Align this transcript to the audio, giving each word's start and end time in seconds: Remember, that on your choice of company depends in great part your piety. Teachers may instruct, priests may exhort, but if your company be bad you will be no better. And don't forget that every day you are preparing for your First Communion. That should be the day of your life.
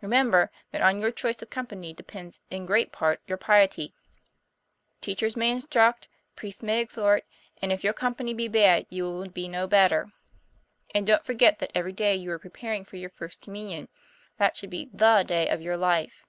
Remember, 0.00 0.50
that 0.70 0.80
on 0.80 1.02
your 1.02 1.10
choice 1.12 1.42
of 1.42 1.50
company 1.50 1.92
depends 1.92 2.40
in 2.48 2.64
great 2.64 2.92
part 2.92 3.20
your 3.26 3.36
piety. 3.36 3.92
Teachers 5.02 5.36
may 5.36 5.50
instruct, 5.50 6.08
priests 6.34 6.62
may 6.62 6.80
exhort, 6.80 7.26
but 7.60 7.70
if 7.72 7.84
your 7.84 7.92
company 7.92 8.32
be 8.32 8.48
bad 8.48 8.86
you 8.88 9.04
will 9.04 9.28
be 9.28 9.48
no 9.48 9.66
better. 9.66 10.10
And 10.94 11.06
don't 11.06 11.26
forget 11.26 11.58
that 11.58 11.72
every 11.74 11.92
day 11.92 12.16
you 12.16 12.30
are 12.32 12.38
preparing 12.38 12.86
for 12.86 12.96
your 12.96 13.10
First 13.10 13.42
Communion. 13.42 13.90
That 14.38 14.56
should 14.56 14.70
be 14.70 14.86
the 14.94 15.22
day 15.26 15.46
of 15.46 15.60
your 15.60 15.76
life. 15.76 16.24